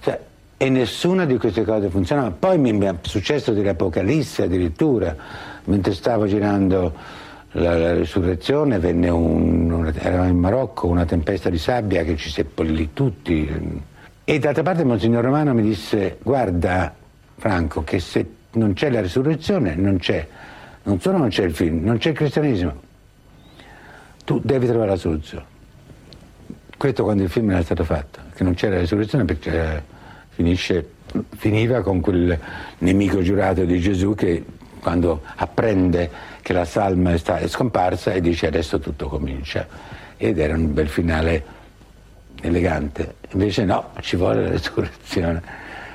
[0.00, 0.20] cioè,
[0.56, 2.30] e nessuna di queste cose funzionava.
[2.30, 5.14] Poi mi è successo dell'Apocalisse addirittura,
[5.64, 6.94] mentre stavo girando
[7.52, 12.30] la, la risurrezione, venne un, un, eravamo in Marocco, una tempesta di sabbia che ci
[12.30, 13.84] seppellì tutti
[14.28, 16.92] e d'altra parte Monsignor Romano mi disse, guarda
[17.36, 20.26] Franco, che se non c'è la risurrezione non c'è,
[20.82, 22.74] non solo non c'è il film, non c'è il cristianesimo,
[24.24, 25.44] tu devi trovare la soluzione.
[26.76, 29.84] Questo quando il film era stato fatto, che non c'era la risurrezione perché
[30.30, 30.90] finisce,
[31.36, 32.36] finiva con quel
[32.78, 34.44] nemico giurato di Gesù che
[34.80, 36.10] quando apprende
[36.42, 39.68] che la salma è scomparsa e dice adesso tutto comincia.
[40.16, 41.54] Ed era un bel finale
[42.42, 43.16] elegante.
[43.32, 45.42] Invece no, ci vuole la risurrezione.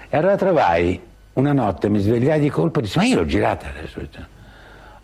[0.10, 1.00] E allora trovai
[1.34, 4.28] una notte, mi svegliai di colpo e dissi, ma io l'ho girata la risurrezione.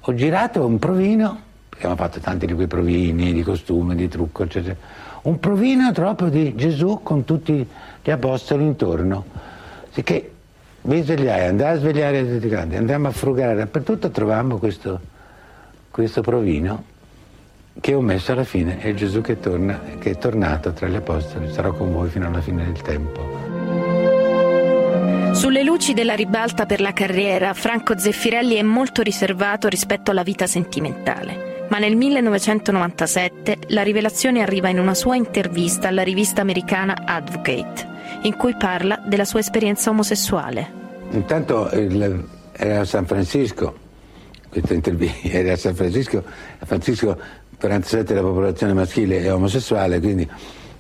[0.01, 4.43] Ho girato un provino, perché abbiamo fatto tanti di quei provini, di costume, di trucco,
[4.43, 4.75] eccetera.
[5.23, 7.67] Un provino proprio di Gesù con tutti
[8.03, 9.25] gli apostoli intorno.
[9.91, 10.31] Sicché
[10.81, 14.99] mi svegliai, andai a svegliare tutti quanti, andammo a frugare dappertutto, trovammo questo,
[15.91, 16.95] questo provino
[17.79, 21.51] che ho messo alla fine è Gesù che, torna, che è tornato tra gli apostoli,
[21.51, 23.45] sarò con voi fino alla fine del tempo.
[25.33, 30.47] Sulle luci della ribalta per la carriera, Franco Zeffirelli è molto riservato rispetto alla vita
[30.47, 31.65] sentimentale.
[31.69, 37.87] Ma nel 1997 la rivelazione arriva in una sua intervista alla rivista americana Advocate,
[38.23, 40.71] in cui parla della sua esperienza omosessuale.
[41.11, 43.75] Intanto il, era a San Francisco,
[44.49, 46.23] questa intervista era a San Francisco,
[46.59, 47.19] a Francisco
[47.59, 50.29] 47 della popolazione maschile è omosessuale, quindi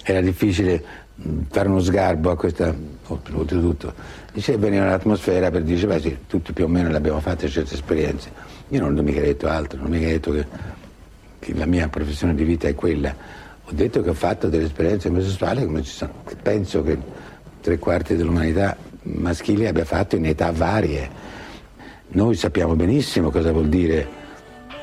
[0.03, 1.05] era difficile
[1.49, 2.73] fare uno sgarbo a questa,
[3.07, 3.93] oltretutto,
[4.31, 7.73] dice veniva un'atmosfera per dire, beh sì, tutti più o meno le abbiamo fatte certe
[7.73, 8.31] esperienze.
[8.69, 10.45] Io non ho mica detto altro, non ho mica detto che,
[11.39, 13.15] che, la mia professione di vita è quella.
[13.63, 16.97] Ho detto che ho fatto delle esperienze omosessuali come ci sono, penso che
[17.59, 21.25] tre quarti dell'umanità maschile abbia fatto in età varie.
[22.09, 24.16] Noi sappiamo benissimo cosa vuol dire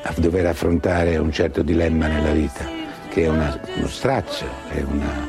[0.07, 2.63] a dover affrontare un certo dilemma nella vita,
[3.09, 5.27] che è una, uno strazio, è una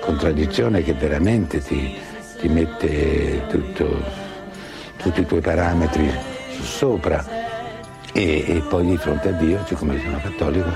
[0.00, 1.94] contraddizione che veramente ti,
[2.40, 4.02] ti mette tutto,
[4.96, 6.10] tutti i tuoi parametri
[6.60, 7.24] sopra
[8.12, 10.68] e, e, poi di fronte a Dio, siccome sono cattolico,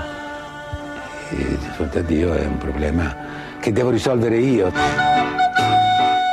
[1.29, 3.15] di fronte a Dio è un problema
[3.59, 5.12] che devo risolvere io.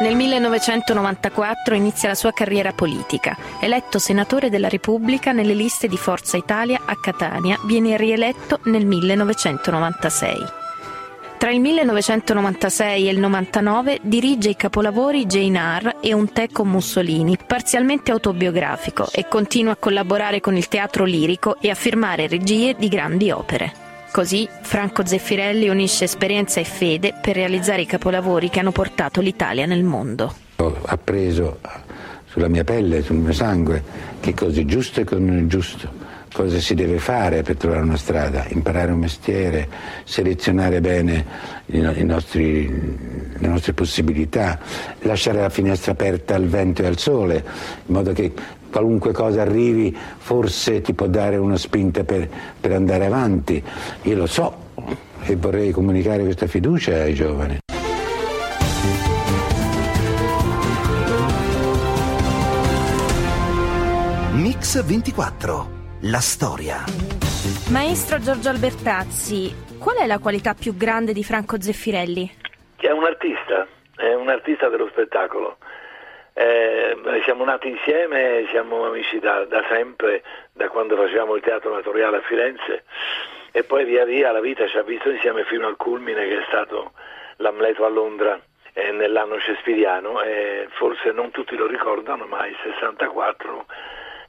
[0.00, 3.36] Nel 1994 inizia la sua carriera politica.
[3.60, 10.58] Eletto senatore della Repubblica nelle liste di Forza Italia a Catania, viene rieletto nel 1996.
[11.36, 16.68] Tra il 1996 e il 99 dirige i capolavori Jane Eyre e Un tè con
[16.68, 22.74] Mussolini, parzialmente autobiografico, e continua a collaborare con il teatro lirico e a firmare regie
[22.74, 23.89] di grandi opere.
[24.12, 29.66] Così Franco Zeffirelli unisce esperienza e fede per realizzare i capolavori che hanno portato l'Italia
[29.66, 30.34] nel mondo.
[30.56, 31.60] Ho appreso
[32.26, 33.82] sulla mia pelle, sul mio sangue,
[34.18, 35.88] che cosa è giusto e cosa non è giusto,
[36.32, 39.68] cosa si deve fare per trovare una strada, imparare un mestiere,
[40.02, 41.24] selezionare bene
[42.02, 44.58] nostri, le nostre possibilità,
[45.02, 47.44] lasciare la finestra aperta al vento e al sole,
[47.86, 48.32] in modo che
[48.70, 52.28] qualunque cosa arrivi forse ti può dare una spinta per,
[52.60, 53.62] per andare avanti.
[54.02, 54.68] Io lo so
[55.24, 57.58] e vorrei comunicare questa fiducia ai giovani.
[64.32, 65.68] Mix 24,
[66.02, 66.84] la storia.
[67.70, 72.30] Maestro Giorgio Albertazzi, qual è la qualità più grande di Franco Zeffirelli?
[72.76, 73.66] Che è un artista,
[73.96, 75.58] è un artista dello spettacolo
[76.40, 80.22] eh, siamo nati insieme, siamo amici da, da, sempre,
[80.52, 82.84] da quando facevamo il teatro amatoriale a Firenze.
[83.52, 86.44] E poi via via la vita ci ha visto insieme fino al culmine che è
[86.46, 86.92] stato
[87.36, 88.40] l'Amleto a Londra
[88.72, 93.66] eh, nell'anno cespiriano e forse non tutti lo ricordano ma il 64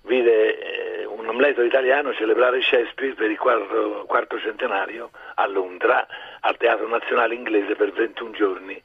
[0.04, 6.08] vide eh, un Amleto italiano celebrare Shakespeare per il quarto, quarto centenario a Londra
[6.40, 8.82] al Teatro Nazionale Inglese per 21 giorni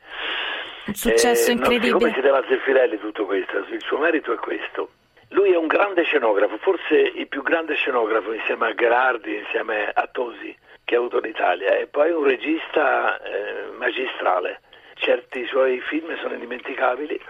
[0.86, 2.12] Un successo Eh, incredibile.
[2.14, 4.90] si deve a Zeffirelli tutto questo, il suo merito è questo.
[5.30, 10.08] Lui è un grande scenografo, forse il più grande scenografo insieme a Gherardi, insieme a
[10.10, 14.60] Tosi che ha avuto l'Italia e poi un regista eh, magistrale.
[14.94, 17.20] Certi suoi film sono indimenticabili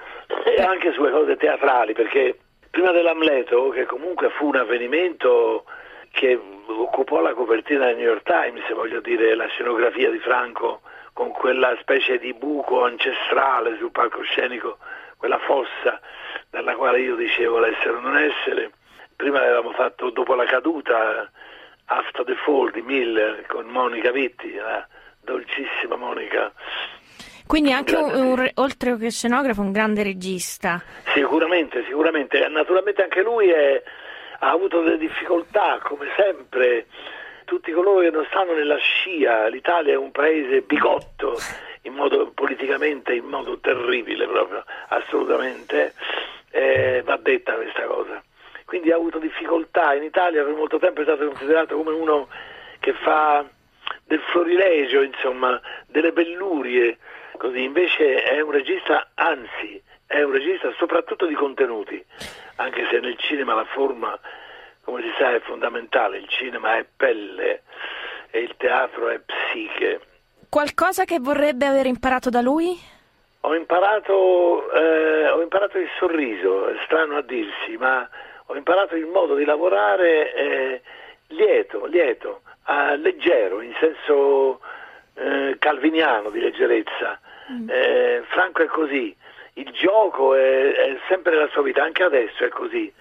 [0.44, 2.38] e anche sulle cose teatrali perché
[2.70, 5.64] prima dell'Amleto, che comunque fu un avvenimento
[6.12, 10.82] che occupò la copertina del New York Times, voglio dire la scenografia di Franco
[11.16, 14.76] con quella specie di buco ancestrale sul palcoscenico,
[15.16, 15.98] quella fossa
[16.50, 18.70] dalla quale io dicevo l'essere o non essere.
[19.16, 21.30] Prima avevamo fatto dopo la caduta
[21.86, 24.86] After the Fall di Miller con Monica Vitti, la
[25.22, 26.52] dolcissima Monica.
[27.46, 30.82] Quindi anche un, un re- oltre che scenografo, un grande regista.
[31.14, 32.46] Sicuramente, sicuramente.
[32.48, 33.82] Naturalmente anche lui è-
[34.40, 36.88] ha avuto delle difficoltà, come sempre.
[37.46, 41.38] Tutti coloro che non stanno nella scia, l'Italia è un paese bigotto,
[41.82, 45.94] in modo, politicamente in modo terribile proprio, assolutamente.
[46.50, 48.20] Eh, va detta questa cosa.
[48.64, 49.94] Quindi ha avuto difficoltà.
[49.94, 52.28] In Italia per molto tempo è stato considerato come uno
[52.80, 53.48] che fa
[54.04, 56.98] del florilegio, insomma, delle bellurie,
[57.36, 57.62] così.
[57.62, 62.04] Invece è un regista, anzi, è un regista soprattutto di contenuti,
[62.56, 64.18] anche se nel cinema la forma,
[64.86, 66.18] come si sa, è fondamentale.
[66.18, 67.62] Il cinema è pelle
[68.30, 70.00] e il teatro è psiche.
[70.48, 72.78] Qualcosa che vorrebbe aver imparato da lui?
[73.40, 78.08] Ho imparato, eh, ho imparato il sorriso, è strano a dirsi, ma
[78.46, 80.82] ho imparato il modo di lavorare eh,
[81.28, 84.60] lieto, lieto, ah, leggero, in senso
[85.14, 87.18] eh, calviniano di leggerezza.
[87.68, 89.14] Eh, Franco è così,
[89.54, 92.92] il gioco è, è sempre la sua vita, anche adesso è così,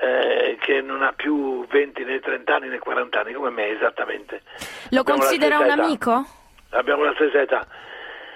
[0.00, 4.42] eh, che non ha più 20 né 30 anni né 40 anni, come me esattamente.
[4.90, 5.82] Lo Abbiamo considera un età.
[5.82, 6.26] amico?
[6.70, 7.66] Abbiamo la stessa età.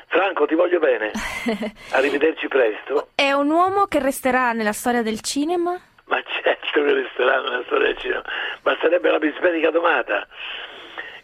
[0.09, 1.11] Franco, ti voglio bene.
[1.93, 3.09] Arrivederci presto.
[3.15, 5.79] È un uomo che resterà nella storia del cinema?
[6.05, 8.23] Ma certo che resterà nella storia del cinema.
[8.61, 10.27] Basterebbe la bisbetica domata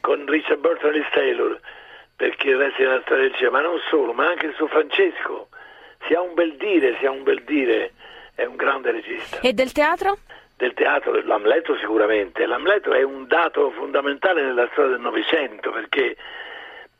[0.00, 1.60] con Richard Burton e Taylor
[2.16, 3.60] perché resti nella storia del cinema.
[3.60, 5.48] Ma non solo, ma anche il suo Francesco.
[6.06, 7.92] Si ha un bel dire, si ha un bel dire.
[8.38, 9.40] È un grande regista.
[9.40, 10.16] E del teatro?
[10.56, 12.46] Del teatro, l'Amleto sicuramente.
[12.46, 16.14] L'Amleto è un dato fondamentale nella storia del Novecento perché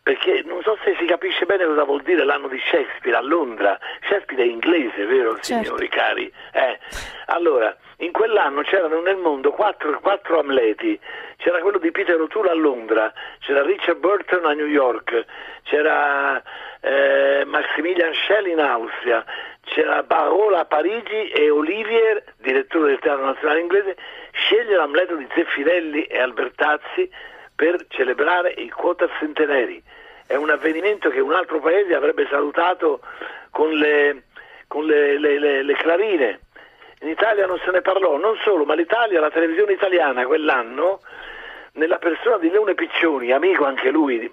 [0.03, 3.79] perché non so se si capisce bene cosa vuol dire l'anno di Shakespeare a Londra.
[4.09, 5.63] Shakespeare è inglese, vero Certo.
[5.65, 6.33] signori cari?
[6.53, 6.79] Eh,
[7.27, 10.99] Allora, in quell'anno c'erano nel mondo quattro, quattro Amleti.
[11.37, 15.25] C'era quello di Peter O'Toole a Londra, c'era Richard Burton a New York,
[15.63, 16.43] c'era
[16.81, 19.23] eh, Maximilian Schell in Austria,
[19.69, 23.97] c'era Barola a Parigi e Olivier, direttore del Teatro Nazionale Inglese,
[24.33, 27.11] sceglie l'Amleto di Zeffirelli e Albertazzi
[27.55, 29.83] per celebrare il quota centenari.
[30.27, 33.01] È un avvenimento che un altro paese avrebbe salutato
[33.51, 34.25] con le,
[34.67, 36.41] con le- le- le- clarine.
[37.01, 41.01] In Italia non se ne parlò, non solo, ma l'Italia, la televisione italiana quell'anno,
[41.73, 44.31] nella persona di Leone Piccioni, amico anche lui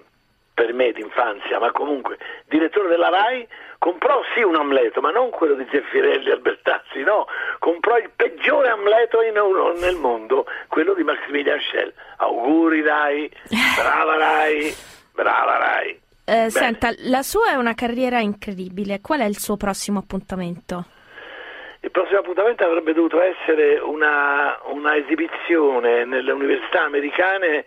[0.52, 3.46] per me d'infanzia, ma comunque direttore della RAI,
[3.86, 7.26] comprò sì un Amleto, ma non quello di Zeffirelli e Albertazzi, no,
[7.60, 9.34] comprò il peggiore Amleto in
[9.78, 11.92] nel mondo, quello di Maximilian Schell.
[12.16, 13.30] Auguri RAI,
[13.76, 14.74] brava RAI,
[15.12, 16.00] brava RAI.
[16.24, 19.00] Eh, senta, la sua è una carriera incredibile.
[19.00, 20.84] Qual è il suo prossimo appuntamento?
[21.78, 27.66] Il prossimo appuntamento avrebbe dovuto essere una, una esibizione nelle università americane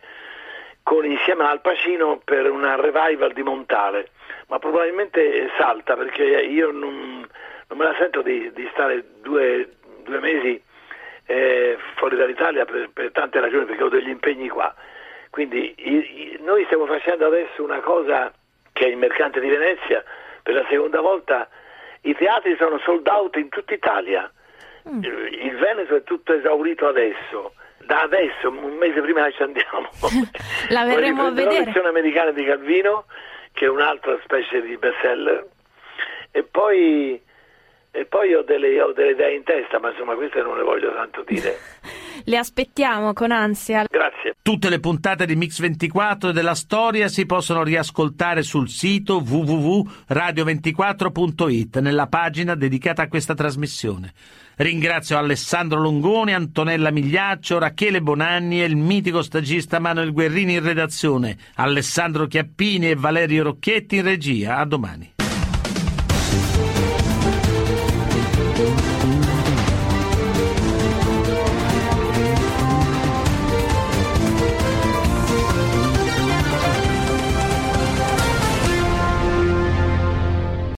[0.83, 4.09] con, insieme al Pacino per una revival di Montale,
[4.49, 7.25] ma probabilmente salta perché io non,
[7.67, 9.69] non me la sento di, di stare due,
[10.03, 10.61] due mesi
[11.25, 14.73] eh, fuori dall'Italia per, per tante ragioni, perché ho degli impegni qua.
[15.29, 18.33] Quindi i- i- noi stiamo facendo adesso una cosa
[18.73, 20.03] che è il mercante di Venezia,
[20.41, 21.47] per la seconda volta
[22.01, 24.31] i teatri sono sold out in tutta Italia.
[24.89, 25.03] Mm.
[25.03, 27.53] Il il Veneto è tutto esaurito adesso.
[27.85, 29.89] Da adesso, un mese prima ci andiamo.
[30.69, 31.65] La verremo a vedere.
[31.65, 33.05] lezione americana di Calvino,
[33.59, 35.45] che è un'altra specie di bestseller.
[36.31, 37.21] E poi,
[37.91, 40.93] e poi ho, delle, ho delle idee in testa, ma insomma queste non le voglio
[40.93, 41.57] tanto dire.
[42.23, 43.85] Le aspettiamo con ansia.
[43.89, 44.35] Grazie.
[44.41, 52.07] Tutte le puntate di Mix24 e della storia si possono riascoltare sul sito www.radio24.it nella
[52.07, 54.11] pagina dedicata a questa trasmissione.
[54.61, 61.37] Ringrazio Alessandro Longoni, Antonella Migliaccio, Rachele Bonanni e il mitico stagista Manuel Guerrini in redazione,
[61.55, 64.57] Alessandro Chiappini e Valerio Rocchetti in regia.
[64.57, 65.13] A domani.